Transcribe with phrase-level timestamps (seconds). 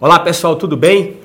[0.00, 1.16] Olá pessoal, tudo bem?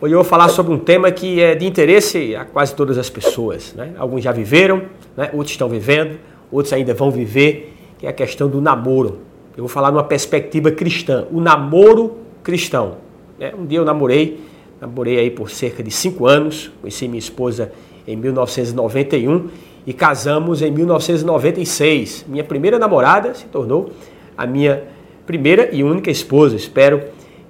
[0.00, 3.10] Hoje eu vou falar sobre um tema que é de interesse a quase todas as
[3.10, 3.74] pessoas.
[3.74, 3.94] Né?
[3.98, 4.82] Alguns já viveram,
[5.16, 5.28] né?
[5.32, 9.18] outros estão vivendo, outros ainda vão viver, que é a questão do namoro.
[9.56, 12.98] Eu vou falar numa perspectiva cristã, o namoro cristão.
[13.40, 13.52] Né?
[13.58, 14.40] Um dia eu namorei,
[14.80, 17.72] namorei aí por cerca de cinco anos, conheci minha esposa
[18.06, 19.48] em 1991
[19.84, 22.26] e casamos em 1996.
[22.28, 23.90] Minha primeira namorada se tornou
[24.38, 24.84] a minha
[25.26, 26.54] primeira e única esposa.
[26.54, 27.02] Espero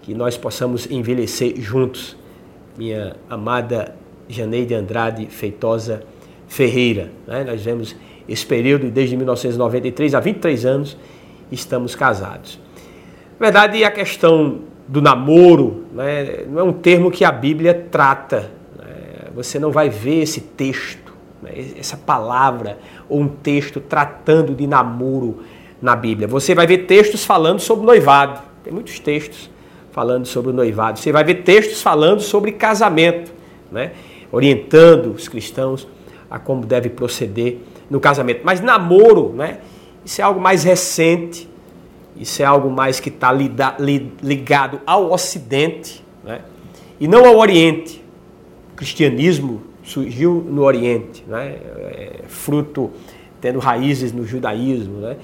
[0.02, 2.16] que nós possamos envelhecer juntos.
[2.76, 3.94] Minha amada
[4.28, 6.02] Janeide Andrade Feitosa
[6.48, 7.10] Ferreira.
[7.26, 7.44] Né?
[7.44, 7.94] Nós vemos
[8.28, 10.96] esse período desde 1993, há 23 anos,
[11.50, 12.58] estamos casados.
[13.38, 18.50] Na verdade, a questão do namoro né, não é um termo que a Bíblia trata.
[18.78, 19.30] Né?
[19.34, 21.12] Você não vai ver esse texto,
[21.42, 22.78] né, essa palavra
[23.08, 25.42] ou um texto tratando de namoro
[25.80, 26.28] na Bíblia.
[26.28, 28.40] Você vai ver textos falando sobre noivado.
[28.62, 29.50] Tem muitos textos
[29.92, 30.98] falando sobre o noivado.
[30.98, 33.32] Você vai ver textos falando sobre casamento,
[33.70, 33.92] né?
[34.32, 35.86] orientando os cristãos
[36.30, 38.40] a como deve proceder no casamento.
[38.42, 39.58] Mas namoro, né?
[40.04, 41.48] isso é algo mais recente,
[42.16, 46.40] isso é algo mais que está ligado ao Ocidente né?
[46.98, 48.02] e não ao Oriente.
[48.72, 51.56] O cristianismo surgiu no Oriente, né?
[51.92, 52.90] É fruto
[53.40, 54.98] tendo raízes no judaísmo.
[54.98, 55.16] Né?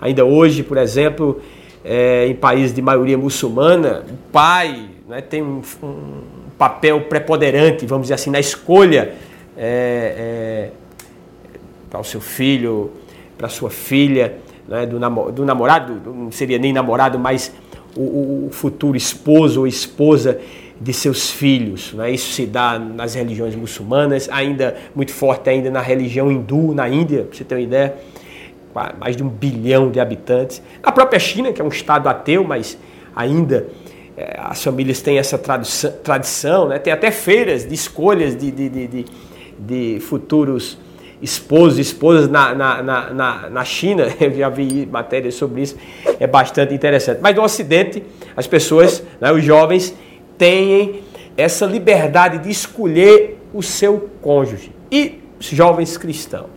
[0.00, 1.40] Ainda hoje, por exemplo,
[1.88, 6.22] é, em países de maioria muçulmana, o pai né, tem um, um,
[6.58, 9.14] papel preponderante, vamos dizer assim, na escolha
[9.56, 10.70] é, é,
[11.88, 12.90] para o seu filho,
[13.38, 17.52] para a sua filha, né, do, namo, do, namorado, não seria nem namorado, mas
[17.96, 20.40] o, o, futuro esposo ou esposa
[20.80, 21.92] de seus filhos.
[21.92, 22.10] Né?
[22.10, 27.22] Isso se dá nas religiões muçulmanas, ainda muito forte ainda na religião hindu, na Índia,
[27.22, 27.94] para você ter uma ideia
[28.98, 30.62] mais de um bilhão de habitantes.
[30.84, 32.78] Na própria China, que é um estado ateu, mas
[33.14, 33.66] ainda
[34.16, 36.78] é, as famílias têm essa tradição, tradição né?
[36.78, 39.04] tem até feiras de escolhas de, de, de, de,
[39.58, 40.78] de futuros
[41.20, 45.76] esposos esposas na, na, na, na, China, eu já vi matérias sobre isso,
[46.20, 47.20] é bastante interessante.
[47.22, 48.02] Mas no Ocidente,
[48.36, 49.94] as pessoas, né, os jovens,
[50.36, 51.02] têm
[51.36, 54.72] essa liberdade de escolher o seu cônjuge.
[54.90, 56.55] E jovens cristãos?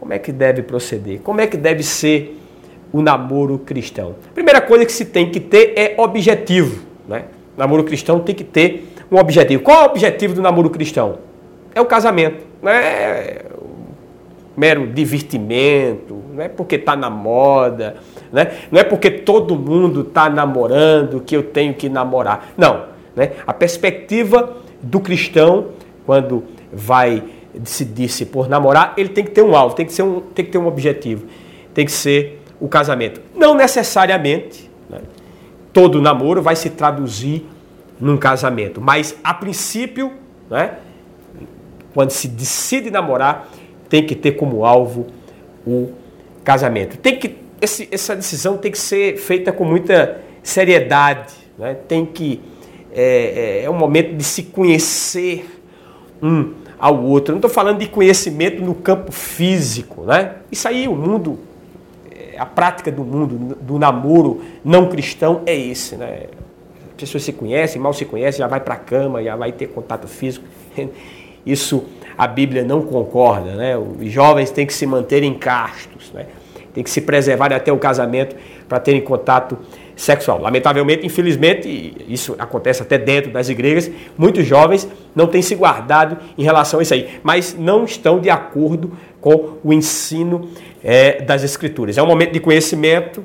[0.00, 1.20] Como é que deve proceder?
[1.20, 2.40] Como é que deve ser
[2.90, 4.14] o namoro cristão?
[4.32, 6.82] Primeira coisa que se tem que ter é objetivo.
[7.06, 7.24] Né?
[7.54, 9.62] O namoro cristão tem que ter um objetivo.
[9.62, 11.18] Qual é o objetivo do namoro cristão?
[11.74, 12.46] É o casamento.
[12.62, 13.42] Não é
[14.56, 17.96] mero divertimento, não é porque está na moda,
[18.32, 18.52] né?
[18.70, 22.52] não é porque todo mundo está namorando que eu tenho que namorar.
[22.56, 22.86] Não.
[23.14, 23.32] Né?
[23.46, 25.68] A perspectiva do cristão,
[26.06, 27.22] quando vai
[27.64, 30.44] se disse por namorar, ele tem que ter um alvo, tem que, ser um, tem
[30.44, 31.26] que ter um objetivo,
[31.74, 33.20] tem que ser o casamento.
[33.34, 35.00] Não necessariamente né,
[35.72, 37.46] todo namoro vai se traduzir
[38.00, 40.12] num casamento, mas a princípio,
[40.48, 40.74] né,
[41.92, 43.48] quando se decide namorar,
[43.88, 45.08] tem que ter como alvo
[45.66, 45.92] o
[46.44, 46.96] casamento.
[46.96, 51.76] Tem que esse, essa decisão tem que ser feita com muita seriedade, né?
[51.86, 52.40] tem que
[52.92, 55.46] é, é, é um momento de se conhecer
[56.22, 57.32] um ao outro.
[57.32, 60.36] Eu não estou falando de conhecimento no campo físico, né?
[60.50, 61.38] Isso aí, o mundo,
[62.10, 66.24] é, a prática do mundo, do namoro não cristão é esse, né?
[66.88, 69.66] As pessoas se conhecem, mal se conhecem, já vai para a cama, já vai ter
[69.68, 70.46] contato físico.
[71.44, 71.84] Isso
[72.16, 73.76] a Bíblia não concorda, né?
[73.76, 76.26] Os jovens têm que se manter em castos, né?
[76.72, 78.36] Tem que se preservar até o casamento
[78.68, 79.58] para terem contato
[80.00, 80.40] sexual.
[80.40, 86.42] Lamentavelmente, infelizmente, isso acontece até dentro das igrejas, muitos jovens não têm se guardado em
[86.42, 90.48] relação a isso aí, mas não estão de acordo com o ensino
[90.82, 91.98] é, das Escrituras.
[91.98, 93.22] É um momento de conhecimento,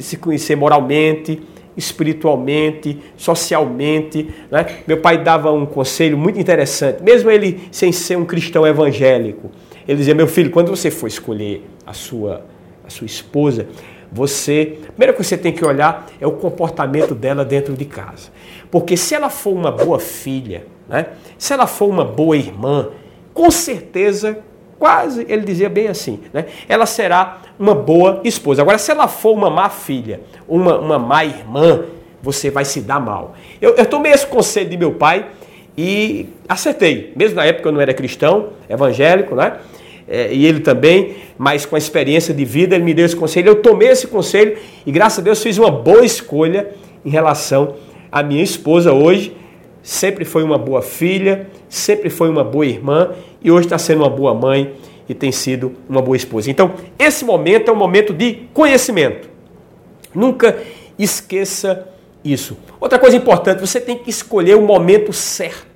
[0.00, 1.40] se conhecer moralmente,
[1.74, 4.28] espiritualmente, socialmente.
[4.50, 4.66] Né?
[4.86, 9.50] Meu pai dava um conselho muito interessante, mesmo ele sem ser um cristão evangélico.
[9.86, 12.44] Ele dizia: Meu filho, quando você for escolher a sua,
[12.84, 13.66] a sua esposa,
[14.10, 17.84] você, a primeira coisa que você tem que olhar é o comportamento dela dentro de
[17.84, 18.30] casa.
[18.70, 21.06] Porque se ela for uma boa filha, né?
[21.36, 22.88] se ela for uma boa irmã,
[23.34, 24.38] com certeza,
[24.78, 26.46] quase, ele dizia bem assim, né?
[26.68, 28.62] ela será uma boa esposa.
[28.62, 31.84] Agora, se ela for uma má filha, uma, uma má irmã,
[32.22, 33.34] você vai se dar mal.
[33.60, 35.26] Eu, eu tomei esse conselho de meu pai
[35.76, 37.12] e acertei.
[37.14, 39.58] Mesmo na época eu não era cristão, evangélico, né?
[40.08, 43.48] É, e ele também, mas com a experiência de vida, ele me deu esse conselho.
[43.48, 44.56] Eu tomei esse conselho
[44.86, 46.70] e, graças a Deus, fiz uma boa escolha
[47.04, 47.74] em relação
[48.10, 49.36] à minha esposa hoje.
[49.82, 53.12] Sempre foi uma boa filha, sempre foi uma boa irmã
[53.42, 54.72] e hoje está sendo uma boa mãe
[55.08, 56.50] e tem sido uma boa esposa.
[56.50, 59.28] Então, esse momento é um momento de conhecimento.
[60.14, 60.58] Nunca
[60.98, 61.86] esqueça
[62.24, 62.56] isso.
[62.80, 65.66] Outra coisa importante, você tem que escolher o momento certo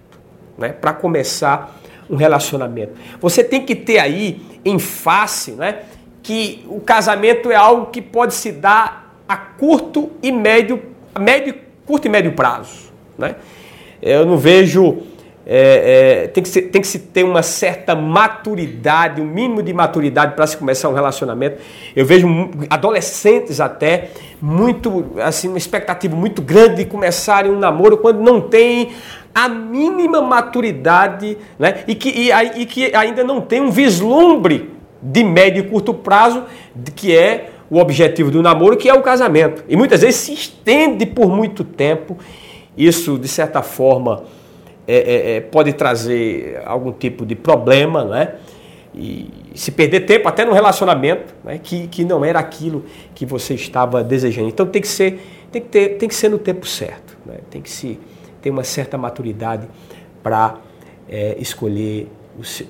[0.59, 1.82] né, para começar
[2.13, 2.93] um relacionamento.
[3.21, 5.81] Você tem que ter aí em face né,
[6.23, 10.83] que o casamento é algo que pode se dar a curto e médio,
[11.19, 11.55] médio
[11.87, 12.93] curto e médio prazo.
[13.17, 13.37] Né?
[14.03, 14.99] Eu não vejo
[15.45, 19.73] é, é, tem, que ser, tem que se ter uma certa maturidade, um mínimo de
[19.73, 21.61] maturidade para se começar um relacionamento.
[21.97, 22.29] Eu vejo
[22.71, 24.11] adolescentes até
[24.41, 28.93] muito, assim, uma expectativa muito grande de começarem um namoro quando não tem
[29.35, 31.83] a mínima maturidade, né?
[31.89, 34.71] E que, e, e que ainda não tem um vislumbre
[35.03, 36.45] de médio e curto prazo,
[36.75, 39.65] de, que é o objetivo do namoro, que é o casamento.
[39.69, 42.17] E muitas vezes se estende por muito tempo.
[42.77, 44.25] Isso, de certa forma,
[44.93, 48.35] é, é, é, pode trazer algum tipo de problema, né?
[48.95, 51.59] E se perder tempo até no relacionamento, né?
[51.63, 52.85] que, que não era aquilo
[53.15, 54.49] que você estava desejando.
[54.49, 55.19] Então tem que ser,
[55.51, 57.39] tem que ter, tem que ser no tempo certo, né?
[57.49, 57.99] tem que se
[58.43, 59.67] ter uma certa maturidade
[60.23, 60.57] para
[61.09, 62.07] é, escolher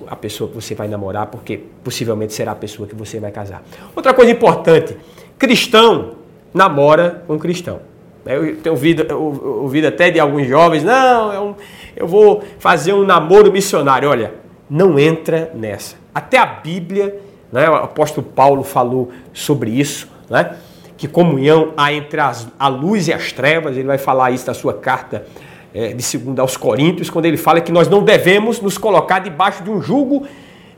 [0.07, 3.65] a pessoa que você vai namorar, porque possivelmente será a pessoa que você vai casar.
[3.97, 4.97] Outra coisa importante:
[5.37, 6.13] cristão
[6.55, 7.81] namora com cristão.
[8.25, 9.19] Eu tenho ouvido,
[9.63, 11.57] ouvido até de alguns jovens, não, eu,
[11.97, 14.09] eu vou fazer um namoro missionário.
[14.09, 14.35] Olha,
[14.69, 15.97] não entra nessa.
[16.15, 17.21] Até a Bíblia,
[17.53, 20.57] né, o apóstolo Paulo falou sobre isso, né,
[20.97, 24.55] que comunhão há entre as, a luz e as trevas, ele vai falar isso na
[24.55, 25.27] sua carta
[25.75, 29.63] é, de segunda aos Coríntios, quando ele fala que nós não devemos nos colocar debaixo
[29.63, 30.27] de um jugo,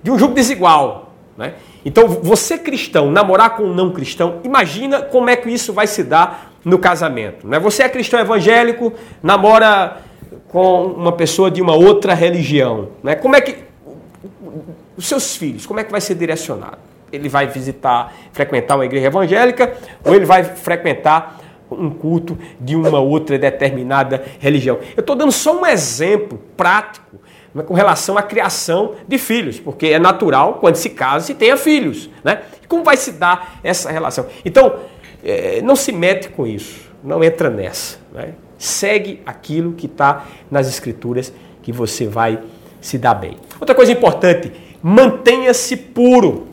[0.02, 1.12] de um jugo desigual.
[1.37, 1.55] Né?
[1.84, 6.02] Então, você cristão, namorar com um não cristão, imagina como é que isso vai se
[6.02, 7.46] dar no casamento.
[7.46, 7.58] Né?
[7.58, 9.99] Você é cristão evangélico, namora
[10.54, 12.90] com uma pessoa de uma outra religião.
[13.02, 13.16] Né?
[13.16, 13.56] Como é que.
[14.96, 16.78] Os seus filhos, como é que vai ser direcionado?
[17.12, 19.74] Ele vai visitar, frequentar uma igreja evangélica
[20.04, 24.78] ou ele vai frequentar um culto de uma outra determinada religião?
[24.96, 27.18] Eu estou dando só um exemplo prático
[27.52, 31.56] né, com relação à criação de filhos, porque é natural, quando se casa, se tenha
[31.56, 32.08] filhos.
[32.22, 32.42] Né?
[32.68, 34.26] Como vai se dar essa relação?
[34.44, 34.76] Então,
[35.24, 37.98] é, não se mete com isso, não entra nessa.
[38.12, 38.34] Né?
[38.64, 41.31] Segue aquilo que está nas escrituras
[41.62, 42.38] que você vai
[42.81, 43.37] se dar bem.
[43.61, 44.50] Outra coisa importante,
[44.82, 46.49] mantenha-se puro.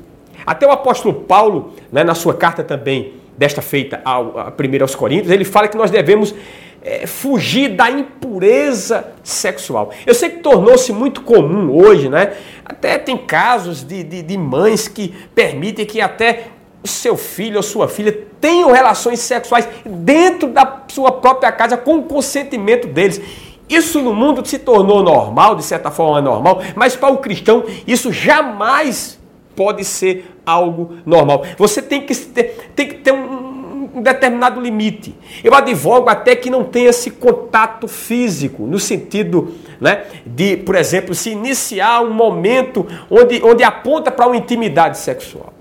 [0.46, 4.94] Até o apóstolo Paulo, né, na sua carta também, desta feita, ao, a primeira aos
[4.94, 6.36] Coríntios, ele fala que nós devemos
[6.82, 9.94] é, fugir da impureza sexual.
[10.06, 12.34] Eu sei que tornou-se muito comum hoje, né?
[12.66, 16.48] Até tem casos de, de, de mães que permitem que até
[16.84, 22.04] seu filho ou sua filha tenham relações sexuais dentro da sua própria casa com o
[22.04, 23.22] consentimento deles.
[23.70, 28.12] Isso no mundo se tornou normal, de certa forma normal, mas para o cristão isso
[28.12, 29.20] jamais
[29.56, 31.46] pode ser algo normal.
[31.58, 35.16] Você tem que ter, tem que ter um, um determinado limite.
[35.44, 41.14] Eu advogo até que não tenha esse contato físico, no sentido né, de, por exemplo,
[41.14, 45.54] se iniciar um momento onde, onde aponta para uma intimidade sexual.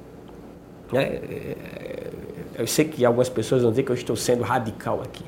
[0.92, 1.20] Né?
[2.58, 5.24] Eu sei que algumas pessoas vão dizer que eu estou sendo radical aqui.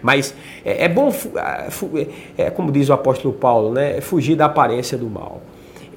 [0.00, 0.34] Mas
[0.64, 4.00] é, é bom, é, é, como diz o apóstolo Paulo, né?
[4.00, 5.42] fugir da aparência do mal.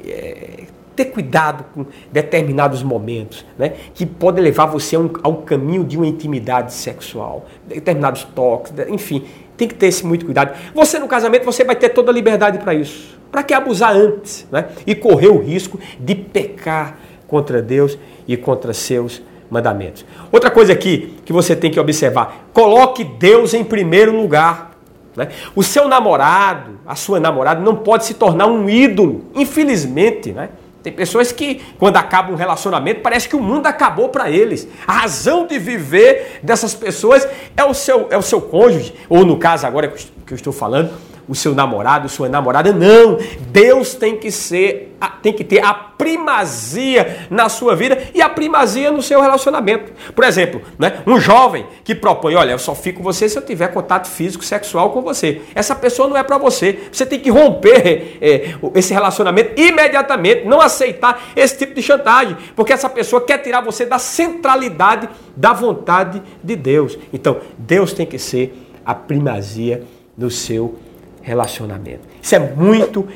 [0.05, 0.63] É,
[0.95, 3.73] ter cuidado com determinados momentos, né?
[3.93, 9.23] que podem levar você a um, ao caminho de uma intimidade sexual, determinados toques, enfim,
[9.55, 10.57] tem que ter esse muito cuidado.
[10.73, 13.17] Você no casamento, você vai ter toda a liberdade para isso.
[13.31, 14.69] Para que abusar antes né?
[14.87, 16.97] e correr o risco de pecar
[17.29, 20.05] contra Deus e contra seus mandamentos.
[20.31, 24.71] Outra coisa aqui que você tem que observar: coloque Deus em primeiro lugar.
[25.15, 25.29] Né?
[25.55, 30.31] O seu namorado, a sua namorada, não pode se tornar um ídolo, infelizmente.
[30.31, 30.49] Né?
[30.81, 34.67] Tem pessoas que, quando acaba um relacionamento, parece que o mundo acabou para eles.
[34.87, 39.37] A razão de viver dessas pessoas é o seu, é o seu cônjuge, ou no
[39.37, 40.91] caso agora que eu estou falando,
[41.29, 42.73] o seu namorado, sua namorada.
[42.73, 43.19] Não!
[43.51, 48.91] Deus tem que ser, tem que ter a primazia na sua vida e a primazia
[48.91, 49.93] no seu relacionamento.
[50.15, 53.45] Por exemplo, né, um jovem que propõe, olha, eu só fico com você se eu
[53.45, 55.43] tiver contato físico, sexual com você.
[55.53, 56.79] Essa pessoa não é para você.
[56.91, 62.73] Você tem que romper é, esse relacionamento imediatamente, não aceitar esse tipo de chantagem, porque
[62.73, 65.07] essa pessoa quer tirar você da centralidade
[65.37, 66.97] da vontade de Deus.
[67.13, 69.83] Então, Deus tem que ser a primazia
[70.17, 70.88] no seu relacionamento
[71.29, 72.01] relacionamento.
[72.19, 73.07] Isso é muito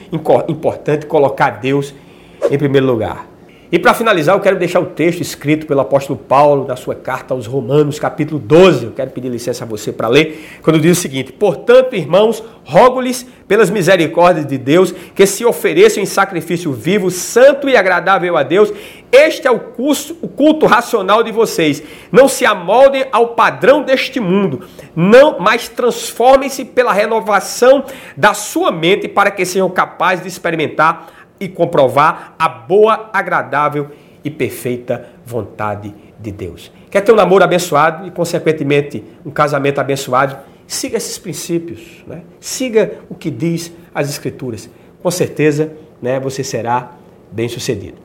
[0.48, 1.94] importante colocar Deus
[2.50, 3.33] em primeiro lugar.
[3.74, 7.34] E para finalizar, eu quero deixar o texto escrito pelo apóstolo Paulo na sua carta
[7.34, 8.86] aos Romanos, capítulo 12.
[8.86, 13.26] Eu quero pedir licença a você para ler, quando diz o seguinte: Portanto, irmãos, rogo-lhes
[13.48, 18.72] pelas misericórdias de Deus que se ofereçam em sacrifício vivo, santo e agradável a Deus.
[19.12, 19.60] Este é o,
[20.22, 21.82] o culto racional de vocês.
[22.12, 29.08] Não se amoldem ao padrão deste mundo, não, mas transformem-se pela renovação da sua mente
[29.08, 33.90] para que sejam capazes de experimentar e comprovar a boa, agradável
[34.24, 36.72] e perfeita vontade de Deus.
[36.90, 40.38] Quer ter um namoro abençoado e, consequentemente, um casamento abençoado?
[40.66, 42.22] Siga esses princípios, né?
[42.40, 44.70] siga o que diz as Escrituras.
[45.02, 46.92] Com certeza, né, você será
[47.32, 47.98] bem sucedido.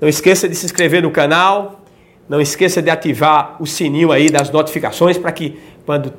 [0.00, 1.82] Não esqueça de se inscrever no canal,
[2.28, 6.12] não esqueça de ativar o sininho aí das notificações para que quando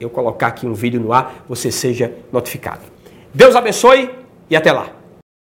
[0.00, 2.80] eu colocar aqui um vídeo no ar, você seja notificado.
[3.32, 4.10] Deus abençoe
[4.50, 4.90] e até lá.